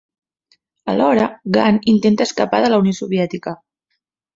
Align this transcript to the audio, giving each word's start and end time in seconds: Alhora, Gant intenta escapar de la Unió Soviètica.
Alhora, 0.93 1.27
Gant 1.59 1.79
intenta 1.95 2.29
escapar 2.31 2.67
de 2.67 2.75
la 2.77 2.85
Unió 2.87 2.99
Soviètica. 3.05 3.59